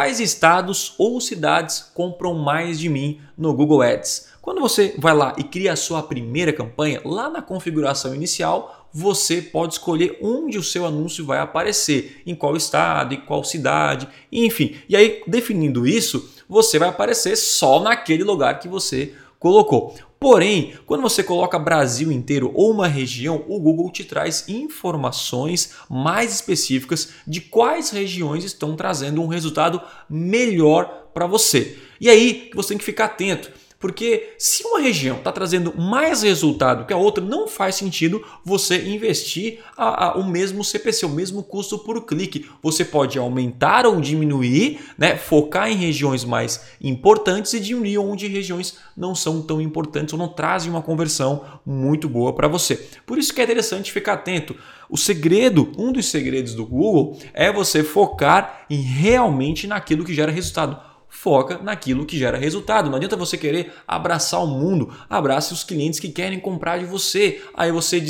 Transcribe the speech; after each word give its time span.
quais 0.00 0.18
estados 0.18 0.94
ou 0.96 1.20
cidades 1.20 1.90
compram 1.94 2.32
mais 2.32 2.80
de 2.80 2.88
mim 2.88 3.20
no 3.36 3.52
Google 3.52 3.82
Ads. 3.82 4.28
Quando 4.40 4.58
você 4.58 4.94
vai 4.96 5.12
lá 5.12 5.36
e 5.36 5.44
cria 5.44 5.74
a 5.74 5.76
sua 5.76 6.02
primeira 6.02 6.54
campanha, 6.54 7.02
lá 7.04 7.28
na 7.28 7.42
configuração 7.42 8.14
inicial, 8.14 8.88
você 8.90 9.42
pode 9.42 9.74
escolher 9.74 10.18
onde 10.22 10.56
o 10.56 10.62
seu 10.62 10.86
anúncio 10.86 11.26
vai 11.26 11.38
aparecer, 11.38 12.22
em 12.24 12.34
qual 12.34 12.56
estado, 12.56 13.12
em 13.12 13.20
qual 13.20 13.44
cidade, 13.44 14.08
enfim. 14.32 14.74
E 14.88 14.96
aí, 14.96 15.22
definindo 15.26 15.86
isso, 15.86 16.30
você 16.48 16.78
vai 16.78 16.88
aparecer 16.88 17.36
só 17.36 17.78
naquele 17.78 18.24
lugar 18.24 18.58
que 18.58 18.68
você 18.68 19.12
colocou. 19.40 19.96
Porém, 20.20 20.74
quando 20.84 21.00
você 21.00 21.24
coloca 21.24 21.58
Brasil 21.58 22.12
inteiro 22.12 22.52
ou 22.54 22.70
uma 22.70 22.86
região, 22.86 23.42
o 23.48 23.58
Google 23.58 23.90
te 23.90 24.04
traz 24.04 24.44
informações 24.48 25.72
mais 25.88 26.34
específicas 26.34 27.14
de 27.26 27.40
quais 27.40 27.88
regiões 27.88 28.44
estão 28.44 28.76
trazendo 28.76 29.22
um 29.22 29.26
resultado 29.26 29.80
melhor 30.08 31.08
para 31.14 31.26
você. 31.26 31.78
E 31.98 32.10
aí 32.10 32.50
você 32.54 32.68
tem 32.68 32.78
que 32.78 32.84
ficar 32.84 33.06
atento. 33.06 33.50
Porque 33.80 34.34
se 34.38 34.62
uma 34.62 34.78
região 34.78 35.16
está 35.16 35.32
trazendo 35.32 35.74
mais 35.74 36.20
resultado 36.20 36.84
que 36.84 36.92
a 36.92 36.98
outra, 36.98 37.24
não 37.24 37.48
faz 37.48 37.76
sentido 37.76 38.22
você 38.44 38.86
investir 38.86 39.60
a, 39.74 40.08
a, 40.08 40.14
o 40.18 40.30
mesmo 40.30 40.62
CPC, 40.62 41.06
o 41.06 41.08
mesmo 41.08 41.42
custo 41.42 41.78
por 41.78 42.04
clique. 42.04 42.44
Você 42.62 42.84
pode 42.84 43.18
aumentar 43.18 43.86
ou 43.86 43.98
diminuir, 43.98 44.80
né, 44.98 45.16
focar 45.16 45.70
em 45.72 45.76
regiões 45.76 46.26
mais 46.26 46.62
importantes 46.78 47.54
e 47.54 47.60
diminuir 47.60 47.96
onde 47.96 48.26
regiões 48.26 48.76
não 48.94 49.14
são 49.14 49.40
tão 49.40 49.62
importantes 49.62 50.12
ou 50.12 50.18
não 50.18 50.28
trazem 50.28 50.70
uma 50.70 50.82
conversão 50.82 51.46
muito 51.64 52.06
boa 52.06 52.34
para 52.34 52.48
você. 52.48 52.76
Por 53.06 53.16
isso 53.16 53.32
que 53.32 53.40
é 53.40 53.44
interessante 53.44 53.90
ficar 53.90 54.12
atento. 54.12 54.54
O 54.90 54.98
segredo, 54.98 55.72
um 55.78 55.90
dos 55.90 56.10
segredos 56.10 56.54
do 56.54 56.66
Google 56.66 57.18
é 57.32 57.50
você 57.50 57.82
focar 57.82 58.66
em 58.68 58.82
realmente 58.82 59.66
naquilo 59.66 60.04
que 60.04 60.12
gera 60.12 60.30
resultado 60.30 60.89
foca 61.10 61.58
naquilo 61.62 62.06
que 62.06 62.16
gera 62.16 62.38
resultado. 62.38 62.88
Não 62.88 62.96
adianta 62.96 63.16
você 63.16 63.36
querer 63.36 63.72
abraçar 63.86 64.42
o 64.42 64.46
mundo, 64.46 64.94
abrace 65.10 65.52
os 65.52 65.64
clientes 65.64 65.98
que 65.98 66.08
querem 66.08 66.38
comprar 66.38 66.78
de 66.78 66.86
você. 66.86 67.42
Aí 67.52 67.72
você 67.72 68.00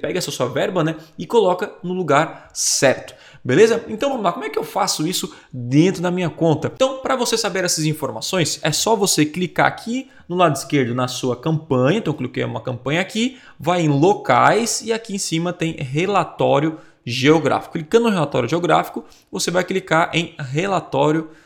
pega 0.00 0.18
essa 0.18 0.30
sua 0.30 0.48
verba 0.48 0.82
né, 0.82 0.96
e 1.18 1.26
coloca 1.26 1.72
no 1.82 1.92
lugar 1.92 2.48
certo. 2.54 3.14
Beleza? 3.44 3.84
Então 3.88 4.08
vamos 4.08 4.24
lá, 4.24 4.32
como 4.32 4.44
é 4.44 4.48
que 4.48 4.58
eu 4.58 4.64
faço 4.64 5.06
isso 5.06 5.34
dentro 5.52 6.00
da 6.00 6.10
minha 6.10 6.30
conta? 6.30 6.70
Então, 6.74 7.00
para 7.00 7.16
você 7.16 7.36
saber 7.36 7.64
essas 7.64 7.84
informações, 7.84 8.60
é 8.62 8.72
só 8.72 8.96
você 8.96 9.26
clicar 9.26 9.66
aqui 9.66 10.08
no 10.28 10.36
lado 10.36 10.54
esquerdo 10.56 10.94
na 10.94 11.08
sua 11.08 11.36
campanha. 11.36 11.98
Então, 11.98 12.12
eu 12.12 12.16
cliquei 12.16 12.44
uma 12.44 12.60
campanha 12.60 13.00
aqui, 13.00 13.38
vai 13.58 13.82
em 13.82 13.88
locais 13.88 14.80
e 14.82 14.92
aqui 14.92 15.14
em 15.14 15.18
cima 15.18 15.52
tem 15.52 15.72
relatório 15.72 16.78
geográfico. 17.04 17.72
Clicando 17.72 18.04
no 18.04 18.12
relatório 18.12 18.48
geográfico, 18.48 19.04
você 19.30 19.50
vai 19.50 19.64
clicar 19.64 20.10
em 20.14 20.36
relatório 20.38 21.22
geográfico 21.22 21.41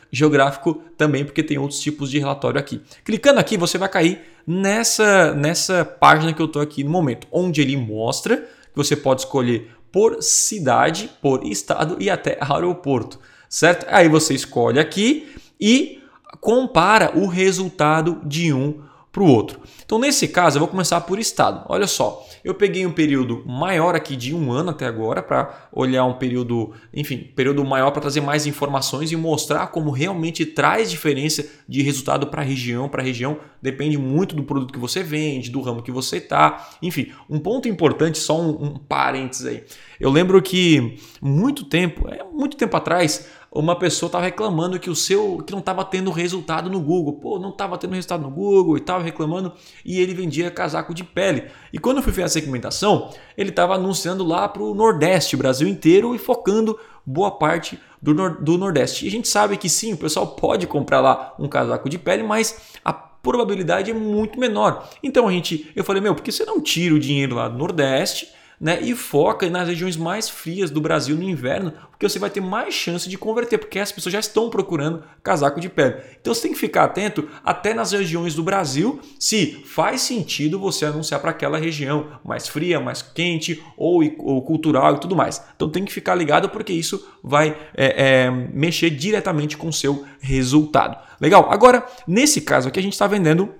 também, 0.97 1.25
porque 1.25 1.43
tem 1.43 1.57
outros 1.57 1.79
tipos 1.79 2.09
de 2.09 2.19
relatório 2.19 2.59
aqui. 2.59 2.81
Clicando 3.03 3.39
aqui, 3.39 3.57
você 3.57 3.77
vai 3.77 3.89
cair 3.89 4.21
nessa, 4.45 5.33
nessa 5.33 5.83
página 5.83 6.33
que 6.33 6.41
eu 6.41 6.45
estou 6.45 6.61
aqui 6.61 6.83
no 6.83 6.89
momento, 6.89 7.27
onde 7.31 7.61
ele 7.61 7.75
mostra 7.75 8.37
que 8.37 8.75
você 8.75 8.95
pode 8.95 9.21
escolher 9.21 9.71
por 9.91 10.21
cidade, 10.21 11.09
por 11.21 11.45
estado 11.45 11.97
e 11.99 12.09
até 12.09 12.37
aeroporto, 12.39 13.19
certo? 13.49 13.85
Aí 13.89 14.07
você 14.07 14.33
escolhe 14.33 14.79
aqui 14.79 15.35
e 15.59 16.01
compara 16.39 17.17
o 17.17 17.27
resultado 17.27 18.21
de 18.23 18.53
um 18.53 18.81
para 19.17 19.23
o 19.23 19.27
outro. 19.27 19.59
Então, 19.83 19.97
nesse 19.97 20.27
caso, 20.27 20.57
eu 20.57 20.59
vou 20.59 20.67
começar 20.67 21.01
por 21.01 21.17
estado. 21.17 21.65
Olha 21.67 21.87
só, 21.87 22.23
eu 22.43 22.53
peguei 22.53 22.85
um 22.85 22.91
período 22.91 23.43
maior 23.47 23.95
aqui 23.95 24.15
de 24.15 24.35
um 24.35 24.51
ano 24.51 24.69
até 24.69 24.85
agora 24.85 25.23
para 25.23 25.69
olhar 25.71 26.05
um 26.05 26.13
período, 26.13 26.71
enfim, 26.93 27.17
período 27.35 27.65
maior 27.65 27.89
para 27.89 28.01
trazer 28.01 28.21
mais 28.21 28.45
informações 28.45 29.11
e 29.11 29.15
mostrar 29.15 29.67
como 29.67 29.89
realmente 29.89 30.45
traz 30.45 30.91
diferença 30.91 31.43
de 31.67 31.81
resultado 31.81 32.27
para 32.27 32.43
região 32.43 32.87
para 32.87 33.01
região. 33.01 33.39
Depende 33.59 33.97
muito 33.97 34.35
do 34.35 34.43
produto 34.43 34.71
que 34.71 34.79
você 34.79 35.01
vende, 35.01 35.49
do 35.49 35.61
ramo 35.61 35.81
que 35.81 35.91
você 35.91 36.17
está. 36.17 36.69
Enfim, 36.83 37.11
um 37.27 37.39
ponto 37.39 37.67
importante, 37.67 38.19
só 38.19 38.39
um, 38.39 38.65
um 38.65 38.77
parênteses 38.77 39.47
aí. 39.47 39.63
Eu 39.99 40.11
lembro 40.11 40.39
que 40.43 40.99
muito 41.19 41.65
tempo, 41.65 42.07
é 42.07 42.23
muito 42.23 42.55
tempo 42.55 42.77
atrás, 42.77 43.27
uma 43.59 43.75
pessoa 43.75 44.07
estava 44.07 44.23
reclamando 44.23 44.79
que 44.79 44.89
o 44.89 44.95
seu 44.95 45.43
que 45.45 45.51
não 45.51 45.59
estava 45.59 45.83
tendo 45.83 46.11
resultado 46.11 46.69
no 46.69 46.79
Google. 46.79 47.13
Pô, 47.13 47.39
não 47.39 47.49
estava 47.49 47.77
tendo 47.77 47.93
resultado 47.93 48.21
no 48.21 48.29
Google 48.29 48.77
e 48.77 48.79
estava 48.79 49.03
reclamando 49.03 49.51
e 49.83 49.99
ele 49.99 50.13
vendia 50.13 50.51
casaco 50.51 50.93
de 50.93 51.03
pele. 51.03 51.45
E 51.73 51.79
quando 51.79 51.97
eu 51.97 52.03
fui 52.03 52.13
fazer 52.13 52.25
a 52.25 52.29
segmentação, 52.29 53.09
ele 53.35 53.49
estava 53.49 53.73
anunciando 53.73 54.23
lá 54.23 54.47
para 54.47 54.61
o 54.61 54.75
Nordeste, 54.75 55.35
Brasil 55.35 55.67
inteiro 55.67 56.13
e 56.13 56.19
focando 56.19 56.77
boa 57.03 57.31
parte 57.31 57.79
do, 57.99 58.13
nor 58.13 58.41
do 58.41 58.57
Nordeste. 58.59 59.05
E 59.05 59.07
a 59.07 59.11
gente 59.11 59.27
sabe 59.27 59.57
que 59.57 59.69
sim, 59.69 59.93
o 59.93 59.97
pessoal 59.97 60.27
pode 60.27 60.67
comprar 60.67 61.01
lá 61.01 61.33
um 61.39 61.47
casaco 61.47 61.89
de 61.89 61.97
pele, 61.97 62.21
mas 62.21 62.77
a 62.85 62.93
probabilidade 62.93 63.89
é 63.89 63.93
muito 63.93 64.39
menor. 64.39 64.87
Então 65.01 65.27
a 65.27 65.31
gente, 65.31 65.71
eu 65.75 65.83
falei, 65.83 66.01
meu, 66.01 66.13
por 66.13 66.21
que 66.21 66.31
você 66.31 66.45
não 66.45 66.61
tira 66.61 66.93
o 66.93 66.99
dinheiro 66.99 67.35
lá 67.35 67.49
do 67.49 67.57
Nordeste 67.57 68.27
né? 68.59 68.79
E 68.81 68.95
foca 68.95 69.49
nas 69.49 69.67
regiões 69.67 69.95
mais 69.95 70.29
frias 70.29 70.71
do 70.71 70.81
Brasil 70.81 71.15
no 71.15 71.23
inverno, 71.23 71.73
porque 71.91 72.07
você 72.07 72.17
vai 72.17 72.29
ter 72.29 72.41
mais 72.41 72.73
chance 72.73 73.07
de 73.07 73.17
converter, 73.17 73.57
porque 73.57 73.79
as 73.79 73.91
pessoas 73.91 74.13
já 74.13 74.19
estão 74.19 74.49
procurando 74.49 75.03
casaco 75.21 75.59
de 75.59 75.69
pele. 75.69 75.97
Então 76.19 76.33
você 76.33 76.43
tem 76.43 76.53
que 76.53 76.59
ficar 76.59 76.85
atento 76.85 77.27
até 77.43 77.73
nas 77.73 77.91
regiões 77.91 78.33
do 78.33 78.43
Brasil, 78.43 78.99
se 79.19 79.63
faz 79.65 80.01
sentido 80.01 80.59
você 80.59 80.85
anunciar 80.85 81.19
para 81.19 81.31
aquela 81.31 81.57
região 81.57 82.19
mais 82.23 82.47
fria, 82.47 82.79
mais 82.79 83.01
quente 83.01 83.63
ou, 83.75 84.01
ou, 84.17 84.41
cultural 84.41 84.95
e 84.95 84.99
tudo 84.99 85.15
mais. 85.15 85.43
Então 85.55 85.69
tem 85.69 85.85
que 85.85 85.93
ficar 85.93 86.15
ligado 86.15 86.49
porque 86.49 86.73
isso 86.73 87.07
vai 87.23 87.55
é, 87.75 88.25
é, 88.25 88.31
mexer 88.31 88.89
diretamente 88.89 89.55
com 89.57 89.67
o 89.67 89.73
seu 89.73 90.03
resultado. 90.19 90.97
Legal? 91.19 91.47
Agora, 91.51 91.85
nesse 92.07 92.41
caso 92.41 92.67
aqui, 92.67 92.79
a 92.79 92.83
gente 92.83 92.93
está 92.93 93.07
vendendo 93.07 93.53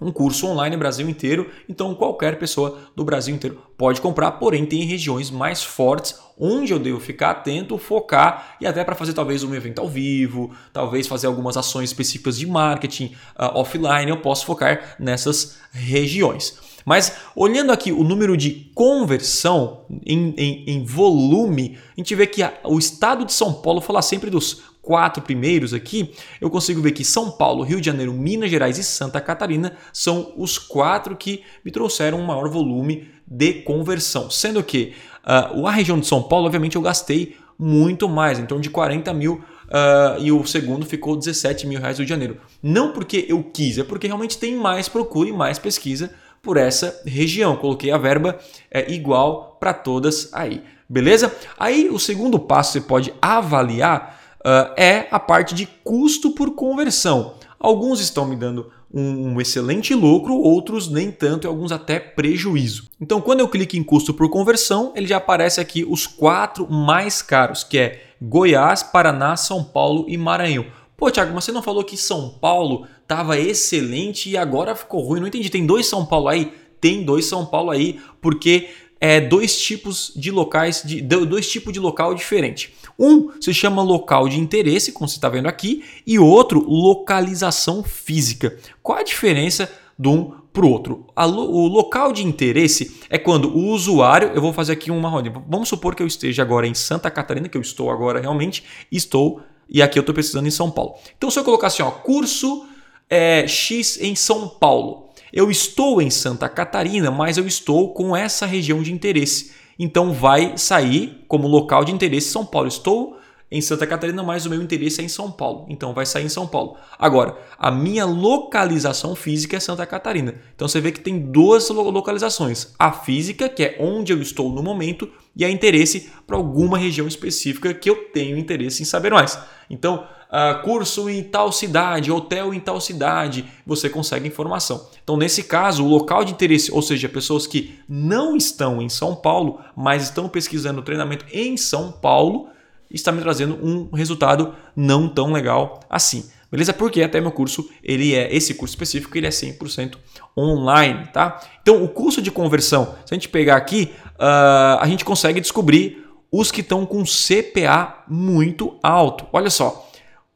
um 0.00 0.12
curso 0.12 0.46
online 0.46 0.76
no 0.76 0.80
Brasil 0.80 1.08
inteiro, 1.08 1.50
então 1.68 1.94
qualquer 1.94 2.38
pessoa 2.38 2.78
do 2.94 3.04
Brasil 3.04 3.34
inteiro 3.34 3.60
pode 3.76 4.00
comprar, 4.00 4.32
porém 4.32 4.64
tem 4.64 4.84
regiões 4.84 5.30
mais 5.30 5.62
fortes 5.62 6.14
onde 6.38 6.72
eu 6.72 6.78
devo 6.78 7.00
ficar 7.00 7.30
atento, 7.30 7.76
focar 7.78 8.56
e 8.60 8.66
até 8.66 8.84
para 8.84 8.94
fazer 8.94 9.12
talvez 9.12 9.42
um 9.42 9.54
evento 9.54 9.80
ao 9.80 9.88
vivo, 9.88 10.52
talvez 10.72 11.06
fazer 11.06 11.26
algumas 11.26 11.56
ações 11.56 11.90
específicas 11.90 12.38
de 12.38 12.46
marketing 12.46 13.16
uh, 13.38 13.58
offline, 13.58 14.08
eu 14.08 14.20
posso 14.20 14.46
focar 14.46 14.96
nessas 14.98 15.58
regiões. 15.72 16.68
Mas 16.84 17.16
olhando 17.36 17.70
aqui 17.70 17.92
o 17.92 18.02
número 18.02 18.34
de 18.34 18.70
conversão 18.74 19.84
em, 20.06 20.34
em, 20.38 20.64
em 20.66 20.84
volume, 20.84 21.76
a 21.76 22.00
gente 22.00 22.14
vê 22.14 22.26
que 22.26 22.42
a, 22.42 22.54
o 22.64 22.78
estado 22.78 23.26
de 23.26 23.32
São 23.34 23.52
Paulo 23.52 23.82
fala 23.82 24.00
sempre 24.00 24.30
dos 24.30 24.62
quatro 24.88 25.22
primeiros 25.22 25.74
aqui, 25.74 26.14
eu 26.40 26.48
consigo 26.48 26.80
ver 26.80 26.92
que 26.92 27.04
São 27.04 27.30
Paulo, 27.30 27.62
Rio 27.62 27.78
de 27.78 27.84
Janeiro, 27.84 28.10
Minas 28.10 28.50
Gerais 28.50 28.78
e 28.78 28.82
Santa 28.82 29.20
Catarina 29.20 29.76
são 29.92 30.32
os 30.34 30.56
quatro 30.56 31.14
que 31.14 31.42
me 31.62 31.70
trouxeram 31.70 32.18
um 32.18 32.24
maior 32.24 32.48
volume 32.48 33.06
de 33.26 33.52
conversão. 33.64 34.30
Sendo 34.30 34.62
que 34.62 34.94
uh, 35.26 35.66
a 35.66 35.70
região 35.70 36.00
de 36.00 36.06
São 36.06 36.22
Paulo, 36.22 36.46
obviamente, 36.46 36.76
eu 36.76 36.80
gastei 36.80 37.36
muito 37.58 38.08
mais, 38.08 38.38
em 38.38 38.46
torno 38.46 38.62
de 38.62 38.70
40 38.70 39.12
mil. 39.12 39.34
Uh, 39.66 40.20
e 40.20 40.32
o 40.32 40.42
segundo 40.46 40.86
ficou 40.86 41.14
17 41.14 41.66
mil 41.66 41.78
reais 41.78 41.98
no 41.98 42.02
Rio 42.02 42.06
de 42.06 42.10
Janeiro. 42.10 42.40
Não 42.62 42.90
porque 42.92 43.26
eu 43.28 43.44
quis, 43.44 43.76
é 43.76 43.84
porque 43.84 44.06
realmente 44.06 44.38
tem 44.38 44.56
mais 44.56 44.88
procura 44.88 45.28
e 45.28 45.32
mais 45.32 45.58
pesquisa 45.58 46.10
por 46.42 46.56
essa 46.56 46.98
região. 47.04 47.56
Coloquei 47.56 47.90
a 47.90 47.98
verba 47.98 48.38
é, 48.70 48.90
igual 48.90 49.58
para 49.60 49.74
todas 49.74 50.30
aí. 50.32 50.62
Beleza? 50.88 51.30
Aí 51.58 51.90
o 51.90 51.98
segundo 51.98 52.38
passo 52.38 52.72
você 52.72 52.80
pode 52.80 53.12
avaliar 53.20 54.17
uh, 54.40 54.72
é 54.76 55.06
a 55.10 55.18
parte 55.18 55.54
de 55.54 55.66
custo 55.84 56.30
por 56.30 56.54
conversão. 56.54 57.34
Alguns 57.58 58.00
estão 58.00 58.24
me 58.24 58.36
dando 58.36 58.70
um, 58.92 59.32
um, 59.32 59.40
excelente 59.40 59.94
lucro, 59.94 60.34
outros 60.34 60.88
nem 60.88 61.10
tanto 61.10 61.46
e 61.46 61.48
alguns 61.48 61.72
até 61.72 61.98
prejuízo. 61.98 62.88
Então, 63.00 63.20
quando 63.20 63.40
eu 63.40 63.48
clico 63.48 63.76
em 63.76 63.82
custo 63.82 64.14
por 64.14 64.30
conversão, 64.30 64.92
ele 64.94 65.06
já 65.06 65.18
aparece 65.18 65.60
aqui 65.60 65.84
os 65.88 66.06
quatro 66.06 66.70
mais 66.70 67.20
caros, 67.20 67.64
que 67.64 67.78
é 67.78 68.02
Goiás, 68.20 68.82
Paraná, 68.82 69.36
São 69.36 69.62
Paulo 69.62 70.06
e 70.08 70.16
Maranhão. 70.16 70.66
Pô, 70.96 71.10
Thiago, 71.10 71.32
mas 71.34 71.44
você 71.44 71.52
não 71.52 71.62
falou 71.62 71.84
que 71.84 71.96
São 71.96 72.30
Paulo 72.40 72.86
estava 73.02 73.38
excelente 73.38 74.30
e 74.30 74.36
agora 74.36 74.74
ficou 74.74 75.00
ruim? 75.00 75.20
Não 75.20 75.28
entendi. 75.28 75.48
Tem 75.48 75.64
dois 75.64 75.86
São 75.86 76.04
Paulo 76.04 76.28
aí? 76.28 76.52
Tem 76.80 77.04
dois 77.04 77.26
São 77.26 77.46
Paulo 77.46 77.70
aí, 77.70 78.00
porque 78.20 78.68
é 79.00 79.20
dois 79.20 79.60
tipos 79.60 80.12
de 80.14 80.30
locais, 80.30 80.82
de, 80.84 81.00
dois 81.00 81.48
tipos 81.50 81.72
de 81.72 81.78
local 81.78 82.14
diferente. 82.14 82.74
Um 82.98 83.30
se 83.40 83.54
chama 83.54 83.82
local 83.82 84.28
de 84.28 84.40
interesse, 84.40 84.92
como 84.92 85.08
você 85.08 85.16
está 85.16 85.28
vendo 85.28 85.46
aqui, 85.46 85.84
e 86.06 86.18
outro 86.18 86.64
localização 86.68 87.82
física. 87.82 88.56
Qual 88.82 88.98
a 88.98 89.02
diferença 89.02 89.70
de 89.98 90.08
um 90.08 90.32
para 90.52 90.66
o 90.66 90.70
outro? 90.70 91.06
O 91.16 91.68
local 91.68 92.12
de 92.12 92.26
interesse 92.26 93.00
é 93.08 93.18
quando 93.18 93.56
o 93.56 93.68
usuário, 93.68 94.32
eu 94.34 94.40
vou 94.40 94.52
fazer 94.52 94.72
aqui 94.72 94.90
uma 94.90 95.08
roda. 95.08 95.32
Vamos 95.48 95.68
supor 95.68 95.94
que 95.94 96.02
eu 96.02 96.06
esteja 96.06 96.42
agora 96.42 96.66
em 96.66 96.74
Santa 96.74 97.10
Catarina, 97.10 97.48
que 97.48 97.56
eu 97.56 97.62
estou 97.62 97.90
agora 97.90 98.20
realmente, 98.20 98.64
estou 98.90 99.40
e 99.68 99.82
aqui 99.82 99.98
eu 99.98 100.00
estou 100.00 100.14
precisando 100.14 100.46
em 100.46 100.50
São 100.50 100.70
Paulo. 100.70 100.94
Então 101.16 101.30
se 101.30 101.38
eu 101.38 101.44
colocar 101.44 101.68
assim, 101.68 101.82
ó, 101.82 101.90
curso 101.90 102.66
é, 103.08 103.46
X 103.46 103.98
em 104.00 104.14
São 104.14 104.48
Paulo, 104.48 105.07
eu 105.32 105.50
estou 105.50 106.00
em 106.00 106.10
Santa 106.10 106.48
Catarina, 106.48 107.10
mas 107.10 107.36
eu 107.36 107.46
estou 107.46 107.92
com 107.92 108.16
essa 108.16 108.46
região 108.46 108.82
de 108.82 108.92
interesse. 108.92 109.52
Então 109.78 110.12
vai 110.12 110.58
sair 110.58 111.24
como 111.28 111.46
local 111.46 111.84
de 111.84 111.92
interesse 111.92 112.30
São 112.30 112.44
Paulo. 112.44 112.68
Estou 112.68 113.16
em 113.50 113.60
Santa 113.60 113.86
Catarina, 113.86 114.22
mas 114.22 114.44
o 114.44 114.50
meu 114.50 114.60
interesse 114.60 115.00
é 115.00 115.04
em 115.04 115.08
São 115.08 115.30
Paulo. 115.30 115.66
Então 115.68 115.94
vai 115.94 116.04
sair 116.04 116.24
em 116.24 116.28
São 116.28 116.46
Paulo. 116.46 116.76
Agora, 116.98 117.36
a 117.58 117.70
minha 117.70 118.04
localização 118.04 119.14
física 119.14 119.56
é 119.56 119.60
Santa 119.60 119.86
Catarina. 119.86 120.34
Então 120.54 120.68
você 120.68 120.80
vê 120.80 120.92
que 120.92 121.00
tem 121.00 121.18
duas 121.18 121.68
localizações: 121.70 122.74
a 122.78 122.92
física, 122.92 123.48
que 123.48 123.62
é 123.62 123.76
onde 123.80 124.12
eu 124.12 124.20
estou 124.20 124.52
no 124.52 124.62
momento, 124.62 125.10
e 125.34 125.44
a 125.44 125.50
interesse 125.50 126.10
para 126.26 126.36
alguma 126.36 126.76
região 126.76 127.06
específica 127.06 127.72
que 127.72 127.88
eu 127.88 128.10
tenho 128.12 128.36
interesse 128.36 128.82
em 128.82 128.86
saber 128.86 129.12
mais. 129.12 129.38
Então, 129.70 130.06
uh, 130.28 130.62
curso 130.62 131.08
em 131.08 131.22
tal 131.22 131.50
cidade, 131.52 132.10
hotel 132.10 132.54
em 132.54 132.60
tal 132.60 132.80
cidade, 132.80 133.44
você 133.66 133.88
consegue 133.88 134.28
informação. 134.28 134.88
Então, 135.02 135.16
nesse 135.16 135.42
caso, 135.42 135.84
o 135.84 135.88
local 135.88 136.24
de 136.24 136.32
interesse, 136.32 136.72
ou 136.72 136.82
seja, 136.82 137.08
pessoas 137.08 137.46
que 137.46 137.78
não 137.88 138.36
estão 138.36 138.80
em 138.80 138.88
São 138.88 139.14
Paulo, 139.14 139.60
mas 139.76 140.04
estão 140.04 140.28
pesquisando 140.28 140.82
treinamento 140.82 141.24
em 141.32 141.56
São 141.56 141.90
Paulo, 141.90 142.48
está 142.90 143.12
me 143.12 143.20
trazendo 143.20 143.58
um 143.62 143.90
resultado 143.94 144.54
não 144.74 145.08
tão 145.08 145.32
legal 145.32 145.80
assim. 145.90 146.30
Beleza? 146.50 146.72
Porque 146.72 147.02
até 147.02 147.20
meu 147.20 147.30
curso, 147.30 147.68
ele 147.84 148.14
é 148.14 148.34
esse 148.34 148.54
curso 148.54 148.72
específico, 148.72 149.16
ele 149.18 149.26
é 149.26 149.30
100% 149.30 149.96
online, 150.36 151.06
tá? 151.12 151.38
Então, 151.60 151.84
o 151.84 151.88
curso 151.88 152.22
de 152.22 152.30
conversão, 152.30 152.94
se 153.04 153.12
a 153.12 153.14
gente 153.14 153.28
pegar 153.28 153.56
aqui, 153.56 153.92
uh, 154.14 154.80
a 154.80 154.84
gente 154.86 155.04
consegue 155.04 155.40
descobrir 155.40 156.06
os 156.32 156.50
que 156.50 156.62
estão 156.62 156.86
com 156.86 157.02
CPA 157.04 158.04
muito 158.08 158.78
alto. 158.82 159.26
Olha 159.30 159.50
só, 159.50 159.87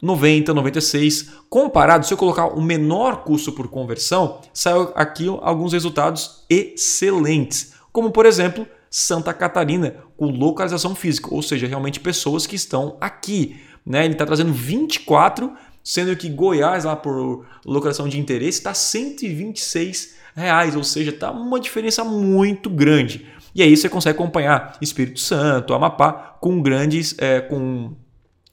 90, 0.03 0.53
96. 0.53 1.31
Comparado, 1.49 2.05
se 2.05 2.13
eu 2.13 2.19
colocar 2.19 2.47
o 2.47 2.61
menor 2.61 3.23
custo 3.23 3.53
por 3.53 3.69
conversão, 3.69 4.41
saiu 4.53 4.91
aqui 4.97 5.29
alguns 5.41 5.73
resultados 5.73 6.45
excelentes. 6.51 7.75
Como, 7.93 8.11
por 8.11 8.27
exemplo, 8.27 8.67
Santa 8.91 9.33
Catarina, 9.33 9.95
com 10.17 10.27
localização 10.27 10.95
física, 10.95 11.33
ou 11.33 11.41
seja, 11.41 11.69
realmente 11.69 12.01
pessoas 12.01 12.47
que 12.47 12.57
estão 12.57 12.97
aqui. 13.01 13.61
Né? 13.87 14.05
Ele 14.05 14.15
está 14.15 14.27
trazendo 14.27 14.53
24, 14.53 15.53
sendo 15.85 16.17
que 16.17 16.29
Goiás, 16.29 16.85
lá 16.85 16.97
por 16.97 17.47
localização 17.65 18.09
de 18.09 18.19
interesse, 18.19 18.59
está 18.59 18.75
126 18.75 20.17
reais, 20.35 20.75
ou 20.75 20.83
seja, 20.83 21.11
está 21.11 21.31
uma 21.31 21.61
diferença 21.61 22.03
muito 22.03 22.69
grande. 22.69 23.27
E 23.55 23.63
aí 23.63 23.77
você 23.77 23.89
consegue 23.89 24.19
acompanhar 24.19 24.77
Espírito 24.81 25.21
Santo, 25.21 25.75
Amapá, 25.75 26.37
com 26.41 26.61
grandes, 26.61 27.15
é, 27.19 27.41
com 27.41 27.95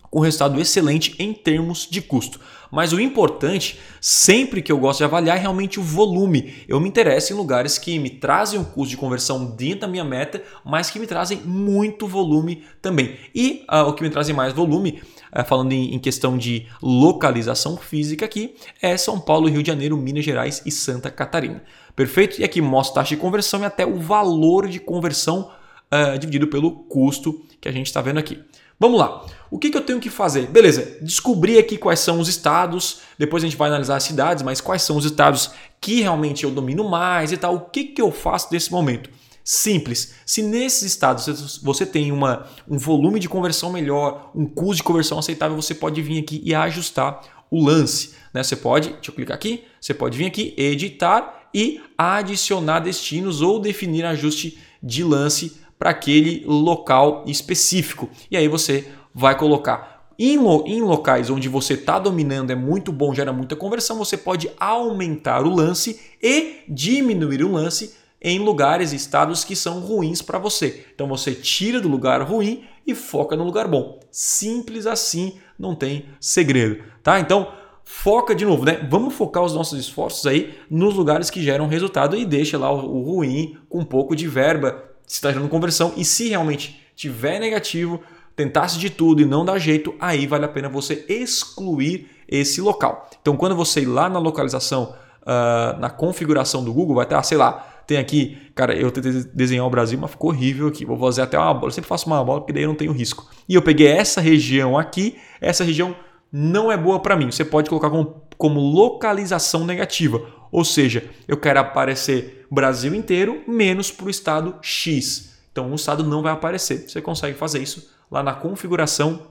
com 0.09 0.19
resultado 0.19 0.59
excelente 0.59 1.15
em 1.19 1.33
termos 1.33 1.87
de 1.89 2.01
custo. 2.01 2.39
Mas 2.71 2.93
o 2.93 2.99
importante, 2.99 3.79
sempre 3.99 4.61
que 4.61 4.71
eu 4.71 4.77
gosto 4.77 4.99
de 4.99 5.03
avaliar, 5.03 5.37
é 5.37 5.39
realmente 5.39 5.79
o 5.79 5.83
volume. 5.83 6.53
Eu 6.67 6.79
me 6.79 6.87
interesso 6.87 7.33
em 7.33 7.35
lugares 7.35 7.77
que 7.77 7.97
me 7.97 8.09
trazem 8.09 8.59
um 8.59 8.63
custo 8.63 8.91
de 8.91 8.97
conversão 8.97 9.45
dentro 9.45 9.81
da 9.81 9.87
minha 9.87 10.03
meta, 10.03 10.43
mas 10.63 10.89
que 10.89 10.99
me 10.99 11.07
trazem 11.07 11.39
muito 11.39 12.07
volume 12.07 12.63
também. 12.81 13.17
E 13.33 13.65
uh, 13.71 13.87
o 13.87 13.93
que 13.93 14.03
me 14.03 14.09
trazem 14.09 14.35
mais 14.35 14.53
volume, 14.53 15.01
uh, 15.35 15.43
falando 15.43 15.71
em, 15.71 15.95
em, 15.95 15.99
questão 15.99 16.37
de 16.37 16.67
localização 16.81 17.75
física 17.75 18.25
aqui, 18.25 18.55
é 18.81 18.95
São 18.97 19.19
Paulo, 19.19 19.47
Rio 19.47 19.63
de 19.63 19.67
Janeiro, 19.67 19.97
Minas 19.97 20.23
Gerais 20.23 20.61
e 20.65 20.71
Santa 20.71 21.09
Catarina. 21.09 21.63
Perfeito? 21.95 22.39
E 22.39 22.43
aqui 22.43 22.61
mostra 22.61 23.01
taxa 23.01 23.15
de 23.15 23.21
conversão 23.21 23.61
e 23.61 23.65
até 23.65 23.85
o 23.85 23.99
valor 23.99 24.67
de 24.67 24.79
conversão 24.79 25.51
uh, 25.91 26.17
dividido 26.19 26.47
pelo 26.47 26.71
custo 26.71 27.41
que 27.59 27.67
a 27.67 27.71
gente 27.71 27.87
está 27.87 27.99
vendo 27.99 28.19
aqui. 28.19 28.39
Vamos 28.79 28.99
lá. 28.99 29.25
O 29.51 29.57
que, 29.57 29.69
que 29.69 29.77
eu 29.77 29.81
tenho 29.81 29.99
que 29.99 30.09
fazer? 30.09 30.47
Beleza, 30.47 30.97
descobri 31.01 31.57
aqui 31.57 31.77
quais 31.77 31.99
são 31.99 32.19
os 32.19 32.29
estados, 32.29 32.99
depois 33.17 33.43
a 33.43 33.47
gente 33.47 33.57
vai 33.57 33.67
analisar 33.67 33.95
as 33.95 34.03
cidades, 34.03 34.43
mas 34.43 34.61
quais 34.61 34.83
são 34.83 34.95
os 34.95 35.05
estados 35.05 35.51
que 35.81 36.01
realmente 36.01 36.43
eu 36.43 36.51
domino 36.51 36.87
mais 36.87 37.31
e 37.31 37.37
tal. 37.37 37.55
O 37.55 37.59
que, 37.61 37.85
que 37.85 38.01
eu 38.01 38.11
faço 38.11 38.47
nesse 38.51 38.71
momento? 38.71 39.09
Simples. 39.43 40.13
Se 40.25 40.43
nesses 40.43 40.83
estados 40.83 41.59
você 41.63 41.85
tem 41.85 42.11
uma, 42.11 42.45
um 42.67 42.77
volume 42.77 43.19
de 43.19 43.27
conversão 43.27 43.71
melhor, 43.71 44.31
um 44.35 44.45
custo 44.45 44.75
de 44.75 44.83
conversão 44.83 45.17
aceitável, 45.17 45.55
você 45.55 45.73
pode 45.73 46.01
vir 46.01 46.21
aqui 46.21 46.39
e 46.45 46.53
ajustar 46.53 47.19
o 47.49 47.63
lance. 47.63 48.13
Né? 48.31 48.43
Você 48.43 48.55
pode, 48.55 48.89
deixa 48.89 49.09
eu 49.09 49.15
clicar 49.15 49.35
aqui, 49.35 49.63
você 49.81 49.93
pode 49.93 50.17
vir 50.17 50.27
aqui, 50.27 50.53
editar 50.55 51.49
e 51.51 51.81
adicionar 51.97 52.79
destinos 52.81 53.41
ou 53.41 53.59
definir 53.59 54.05
ajuste 54.05 54.59
de 54.83 55.03
lance 55.03 55.57
para 55.79 55.91
aquele 55.91 56.43
local 56.45 57.23
específico. 57.25 58.09
E 58.29 58.35
aí 58.35 58.49
você 58.49 58.85
vai 59.15 59.37
colocar 59.37 59.99
em, 60.19 60.37
lo, 60.37 60.65
em 60.67 60.81
locais 60.81 61.29
onde 61.29 61.47
você 61.47 61.75
está 61.75 61.97
dominando, 61.97 62.51
é 62.51 62.55
muito 62.55 62.91
bom, 62.91 63.15
gera 63.15 63.31
muita 63.31 63.55
conversão, 63.55 63.97
você 63.97 64.17
pode 64.17 64.51
aumentar 64.59 65.45
o 65.45 65.55
lance 65.55 65.97
e 66.21 66.65
diminuir 66.67 67.41
o 67.41 67.51
lance 67.53 67.95
em 68.21 68.37
lugares 68.37 68.91
e 68.91 68.97
estados 68.97 69.45
que 69.45 69.55
são 69.55 69.79
ruins 69.79 70.21
para 70.21 70.37
você. 70.37 70.85
Então 70.93 71.07
você 71.07 71.33
tira 71.33 71.79
do 71.79 71.87
lugar 71.87 72.21
ruim 72.21 72.65
e 72.85 72.93
foca 72.93 73.37
no 73.37 73.45
lugar 73.45 73.65
bom. 73.65 73.97
Simples 74.11 74.85
assim, 74.85 75.37
não 75.57 75.73
tem 75.73 76.07
segredo, 76.19 76.83
tá? 77.01 77.17
Então 77.17 77.53
foca 77.85 78.35
de 78.35 78.45
novo, 78.45 78.65
né? 78.65 78.85
Vamos 78.89 79.13
focar 79.13 79.41
os 79.41 79.53
nossos 79.53 79.79
esforços 79.79 80.27
aí 80.27 80.53
nos 80.69 80.95
lugares 80.95 81.29
que 81.29 81.41
geram 81.41 81.67
resultado 81.67 82.17
e 82.17 82.25
deixa 82.25 82.57
lá 82.57 82.69
o, 82.69 82.97
o 82.97 83.01
ruim 83.01 83.57
com 83.69 83.79
um 83.79 83.85
pouco 83.85 84.17
de 84.17 84.27
verba 84.27 84.88
se 85.09 85.15
está 85.15 85.31
gerando 85.31 85.49
conversão 85.49 85.91
e 85.97 86.05
se 86.05 86.29
realmente 86.29 86.79
tiver 86.95 87.39
negativo, 87.39 87.99
tentasse 88.35 88.77
de 88.77 88.91
tudo 88.91 89.23
e 89.23 89.25
não 89.25 89.43
dá 89.43 89.57
jeito, 89.57 89.95
aí 89.99 90.27
vale 90.27 90.45
a 90.45 90.47
pena 90.47 90.69
você 90.69 91.03
excluir 91.09 92.07
esse 92.27 92.61
local. 92.61 93.09
Então, 93.19 93.35
quando 93.35 93.55
você 93.55 93.81
ir 93.81 93.87
lá 93.87 94.07
na 94.07 94.19
localização, 94.19 94.93
uh, 95.23 95.79
na 95.79 95.89
configuração 95.89 96.63
do 96.63 96.71
Google, 96.71 96.95
vai 96.95 97.05
estar, 97.05 97.23
sei 97.23 97.39
lá, 97.39 97.81
tem 97.87 97.97
aqui, 97.97 98.37
cara, 98.53 98.75
eu 98.75 98.91
tentei 98.91 99.11
desenhar 99.33 99.65
o 99.65 99.69
Brasil, 99.69 99.97
mas 99.99 100.11
ficou 100.11 100.29
horrível 100.29 100.67
aqui. 100.67 100.85
Vou 100.85 100.95
fazer 100.99 101.23
até 101.23 101.39
uma 101.39 101.51
bola. 101.55 101.69
Eu 101.69 101.71
sempre 101.71 101.87
faço 101.87 102.05
uma 102.05 102.23
bola 102.23 102.41
porque 102.41 102.53
daí 102.53 102.61
eu 102.61 102.67
não 102.67 102.75
tenho 102.75 102.91
risco. 102.91 103.27
E 103.49 103.55
eu 103.55 103.63
peguei 103.63 103.87
essa 103.87 104.21
região 104.21 104.77
aqui, 104.77 105.17
essa 105.41 105.63
região 105.63 105.95
não 106.31 106.71
é 106.71 106.77
boa 106.77 106.99
para 106.99 107.15
mim. 107.15 107.31
Você 107.31 107.43
pode 107.43 107.67
colocar 107.67 107.89
como, 107.89 108.21
como 108.39 108.61
localização 108.61 109.65
negativa. 109.65 110.21
Ou 110.49 110.63
seja, 110.63 111.07
eu 111.27 111.35
quero 111.35 111.59
aparecer 111.59 112.47
Brasil 112.49 112.95
inteiro 112.95 113.43
menos 113.45 113.91
para 113.91 114.05
o 114.05 114.09
estado 114.09 114.55
X. 114.61 115.37
Então 115.51 115.69
o 115.69 115.75
estado 115.75 116.05
não 116.05 116.23
vai 116.23 116.31
aparecer. 116.31 116.89
Você 116.89 117.01
consegue 117.01 117.37
fazer 117.37 117.61
isso 117.61 117.91
lá 118.09 118.23
na 118.23 118.33
configuração 118.33 119.27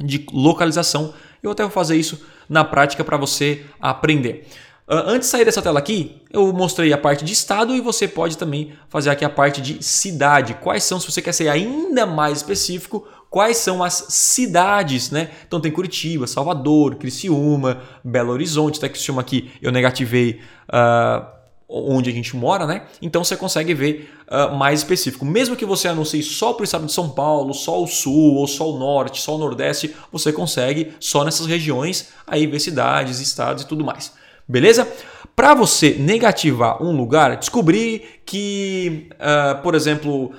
de 0.00 0.26
localização. 0.32 1.12
Eu 1.42 1.50
até 1.50 1.62
vou 1.62 1.70
fazer 1.70 1.96
isso 1.96 2.26
na 2.48 2.64
prática 2.64 3.04
para 3.04 3.18
você 3.18 3.66
aprender. 3.78 4.48
Ah, 4.88 5.04
antes 5.06 5.28
de 5.28 5.32
sair 5.32 5.44
dessa 5.44 5.60
tela 5.60 5.78
aqui, 5.78 6.22
eu 6.32 6.50
mostrei 6.50 6.94
a 6.94 6.98
parte 6.98 7.24
de 7.24 7.34
estado 7.34 7.76
e 7.76 7.80
você 7.80 8.08
pode 8.08 8.38
também 8.38 8.72
fazer 8.88 9.10
aqui 9.10 9.24
a 9.24 9.30
parte 9.30 9.60
de 9.60 9.84
cidade. 9.84 10.54
Quais 10.54 10.82
são, 10.82 10.98
se 10.98 11.12
você 11.12 11.20
quer 11.20 11.32
ser 11.32 11.48
ainda 11.48 12.06
mais 12.06 12.38
específico, 12.38 13.06
quais 13.30 13.58
são 13.58 13.82
as 13.82 14.06
cidades, 14.08 15.10
né? 15.10 15.30
Então 15.46 15.60
tem 15.60 15.70
Curitiba, 15.70 16.26
Salvador, 16.26 16.96
Criciúma, 16.96 17.80
Belo 18.02 18.32
Horizonte, 18.32 18.78
até 18.78 18.88
Criciúma 18.88 19.20
aqui 19.22 19.52
eu 19.62 19.70
negativei 19.70 20.40
uh, 20.68 21.24
onde 21.68 22.10
a 22.10 22.12
gente 22.12 22.36
mora, 22.36 22.66
né? 22.66 22.82
Então 23.00 23.22
você 23.22 23.36
consegue 23.36 23.72
ver 23.72 24.12
uh, 24.26 24.54
mais 24.56 24.80
específico. 24.80 25.24
Mesmo 25.24 25.54
que 25.54 25.64
você 25.64 25.86
anuncie 25.86 26.24
só 26.24 26.52
para 26.52 26.62
o 26.62 26.64
estado 26.64 26.86
de 26.86 26.92
São 26.92 27.08
Paulo, 27.08 27.54
só 27.54 27.80
o 27.80 27.86
sul, 27.86 28.34
ou 28.34 28.48
só 28.48 28.68
o 28.68 28.78
norte, 28.78 29.22
só 29.22 29.36
o 29.36 29.38
nordeste, 29.38 29.94
você 30.10 30.32
consegue 30.32 30.92
só 30.98 31.24
nessas 31.24 31.46
regiões 31.46 32.08
aí 32.26 32.48
ver 32.48 32.58
cidades, 32.58 33.20
estados 33.20 33.62
e 33.62 33.66
tudo 33.66 33.84
mais. 33.84 34.12
Beleza? 34.48 34.88
Para 35.36 35.54
você 35.54 35.94
negativar 35.96 36.82
um 36.82 36.90
lugar, 36.96 37.36
descobrir 37.36 38.20
que, 38.26 39.08
uh, 39.14 39.62
por 39.62 39.76
exemplo, 39.76 40.32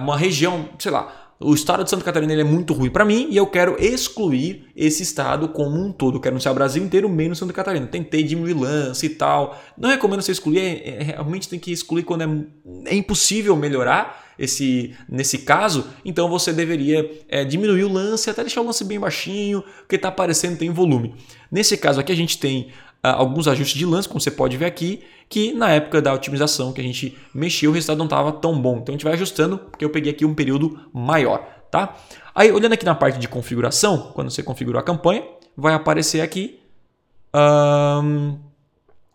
uma 0.00 0.16
região, 0.16 0.70
sei 0.78 0.90
lá, 0.90 1.19
o 1.42 1.54
estado 1.54 1.82
de 1.82 1.88
Santa 1.88 2.04
Catarina 2.04 2.34
é 2.34 2.44
muito 2.44 2.74
ruim 2.74 2.90
para 2.90 3.02
mim 3.02 3.26
e 3.30 3.36
eu 3.38 3.46
quero 3.46 3.74
excluir 3.82 4.66
esse 4.76 5.02
estado 5.02 5.48
como 5.48 5.74
um 5.82 5.90
todo. 5.90 6.18
Eu 6.18 6.20
quero 6.20 6.34
anunciar 6.34 6.52
o 6.52 6.54
Brasil 6.54 6.84
inteiro, 6.84 7.08
menos 7.08 7.38
Santa 7.38 7.54
Catarina. 7.54 7.86
Tentei 7.86 8.22
diminuir 8.22 8.52
lance 8.52 9.06
e 9.06 9.08
tal. 9.08 9.58
Não 9.74 9.88
recomendo 9.88 10.20
você 10.20 10.32
excluir, 10.32 10.58
é, 10.58 10.88
é, 10.88 11.02
realmente 11.02 11.48
tem 11.48 11.58
que 11.58 11.72
excluir 11.72 12.02
quando 12.02 12.22
é, 12.24 12.90
é, 12.90 12.94
impossível 12.94 13.56
melhorar 13.56 14.34
esse 14.38 14.94
nesse 15.08 15.38
caso. 15.38 15.86
Então 16.04 16.28
você 16.28 16.52
deveria 16.52 17.10
é, 17.26 17.42
diminuir 17.42 17.84
o 17.84 17.92
lance, 17.92 18.28
até 18.28 18.42
deixar 18.42 18.60
o 18.60 18.66
lance 18.66 18.84
bem 18.84 19.00
baixinho, 19.00 19.64
porque 19.78 19.96
está 19.96 20.08
aparecendo 20.08 20.58
tem 20.58 20.68
volume. 20.68 21.14
Nesse 21.50 21.74
caso 21.78 22.00
aqui 22.00 22.12
a 22.12 22.16
gente 22.16 22.38
tem 22.38 22.68
alguns 23.02 23.48
ajustes 23.48 23.78
de 23.78 23.86
lance, 23.86 24.08
como 24.08 24.20
você 24.20 24.30
pode 24.30 24.56
ver 24.56 24.66
aqui, 24.66 25.02
que 25.28 25.52
na 25.52 25.70
época 25.70 26.02
da 26.02 26.12
otimização 26.12 26.72
que 26.72 26.80
a 26.80 26.84
gente 26.84 27.16
mexeu, 27.32 27.70
o 27.70 27.74
resultado 27.74 27.98
não 27.98 28.06
estava 28.06 28.32
tão 28.32 28.60
bom. 28.60 28.78
Então 28.78 28.92
a 28.92 28.96
gente 28.96 29.04
vai 29.04 29.14
ajustando, 29.14 29.58
porque 29.58 29.84
eu 29.84 29.90
peguei 29.90 30.12
aqui 30.12 30.24
um 30.24 30.34
período 30.34 30.78
maior. 30.92 31.46
Tá? 31.70 31.96
Aí, 32.34 32.50
olhando 32.50 32.72
aqui 32.72 32.84
na 32.84 32.96
parte 32.96 33.18
de 33.18 33.28
configuração, 33.28 34.10
quando 34.12 34.28
você 34.28 34.42
configurou 34.42 34.80
a 34.80 34.82
campanha, 34.82 35.22
vai 35.56 35.72
aparecer 35.72 36.20
aqui. 36.20 36.58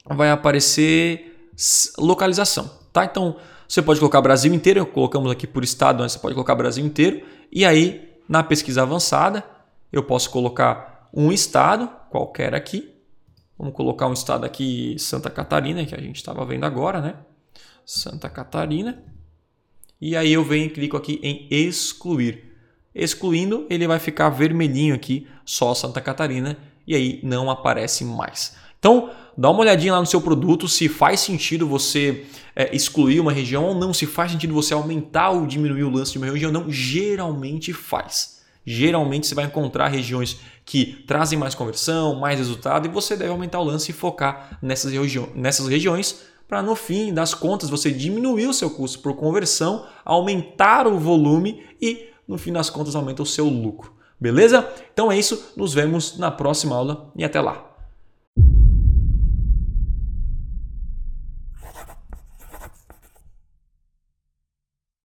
Vai 0.05 0.29
aparecer 0.29 1.51
localização. 1.97 2.71
Tá? 2.93 3.03
Então, 3.03 3.35
você 3.67 3.81
pode 3.81 3.99
colocar 3.99 4.21
Brasil 4.21 4.53
inteiro, 4.53 4.85
colocamos 4.85 5.29
aqui 5.29 5.45
por 5.45 5.65
estado, 5.65 6.01
você 6.07 6.17
pode 6.17 6.33
colocar 6.33 6.55
Brasil 6.55 6.85
inteiro. 6.85 7.25
E 7.51 7.65
aí, 7.65 8.13
na 8.27 8.41
pesquisa 8.41 8.83
avançada, 8.83 9.43
eu 9.91 10.01
posso 10.01 10.29
colocar 10.29 11.09
um 11.13 11.33
estado 11.33 11.89
qualquer 12.09 12.55
aqui. 12.55 12.94
Vamos 13.57 13.73
colocar 13.73 14.07
um 14.07 14.13
estado 14.13 14.45
aqui, 14.45 14.95
Santa 14.99 15.29
Catarina, 15.29 15.85
que 15.85 15.95
a 15.95 16.01
gente 16.01 16.17
estava 16.17 16.45
vendo 16.45 16.65
agora, 16.65 16.99
né? 16.99 17.15
Santa 17.85 18.29
Catarina. 18.29 19.03
E 19.99 20.15
aí 20.15 20.33
eu 20.33 20.43
venho 20.43 20.65
e 20.65 20.69
clico 20.69 20.97
aqui 20.97 21.19
em 21.23 21.47
excluir. 21.49 22.53
excluindo, 22.93 23.65
ele 23.69 23.87
vai 23.87 23.99
ficar 23.99 24.29
vermelhinho 24.29 24.93
aqui, 24.93 25.27
só 25.45 25.73
Santa 25.73 26.01
Catarina, 26.01 26.57
e 26.85 26.95
aí 26.95 27.19
não 27.23 27.49
aparece 27.49 28.03
mais. 28.03 28.55
Então, 28.77 29.09
dá 29.37 29.49
uma 29.49 29.61
olhadinha 29.61 29.93
lá 29.93 29.99
no 29.99 30.05
seu 30.05 30.21
produto 30.21 30.67
se 30.67 30.87
faz 30.87 31.19
sentido 31.21 31.67
você 31.67 32.25
é, 32.55 32.75
excluir 32.75 33.19
uma 33.19 33.31
região 33.31 33.63
ou 33.63 33.73
não, 33.73 33.93
se 33.93 34.05
faz 34.05 34.31
sentido 34.31 34.53
você 34.53 34.73
aumentar 34.73 35.31
ou 35.31 35.47
diminuir 35.47 35.83
o 35.83 35.89
lance 35.89 36.11
de 36.11 36.17
uma 36.17 36.27
região 36.27 36.49
ou 36.49 36.61
não. 36.61 36.69
Geralmente 36.69 37.73
faz. 37.73 38.41
Geralmente 38.65 39.27
você 39.27 39.35
vai 39.35 39.45
encontrar 39.45 39.87
regiões 39.87 40.39
que 40.65 41.03
trazem 41.05 41.37
mais 41.37 41.53
conversão, 41.53 42.15
mais 42.15 42.39
resultado, 42.39 42.87
e 42.87 42.89
você 42.89 43.15
deve 43.15 43.29
aumentar 43.29 43.59
o 43.59 43.63
lance 43.63 43.91
e 43.91 43.93
focar 43.93 44.57
nessas, 44.61 44.91
regi 44.91 45.23
nessas 45.35 45.67
regiões 45.67 46.23
para 46.47 46.61
no 46.61 46.75
fim 46.75 47.13
das 47.13 47.33
contas 47.33 47.69
você 47.69 47.91
diminuir 47.91 48.47
o 48.47 48.53
seu 48.53 48.69
custo 48.69 48.99
por 48.99 49.15
conversão, 49.15 49.85
aumentar 50.03 50.87
o 50.87 50.99
volume 50.99 51.63
e 51.81 52.09
no 52.27 52.37
fim 52.37 52.51
das 52.51 52.69
contas 52.69 52.95
aumenta 52.95 53.21
o 53.21 53.25
seu 53.25 53.47
lucro. 53.47 53.93
Beleza? 54.19 54.67
Então 54.93 55.11
é 55.11 55.17
isso, 55.17 55.53
nos 55.55 55.73
vemos 55.73 56.17
na 56.17 56.31
próxima 56.31 56.75
aula 56.75 57.11
e 57.15 57.23
até 57.23 57.39
lá. 57.41 57.74